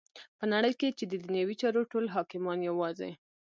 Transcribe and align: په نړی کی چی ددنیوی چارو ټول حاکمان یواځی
په 0.37 0.45
نړی 0.53 0.71
کی 0.79 0.89
چی 0.97 1.03
ددنیوی 1.07 1.55
چارو 1.61 1.81
ټول 1.91 2.05
حاکمان 2.15 2.59
یواځی 2.69 3.11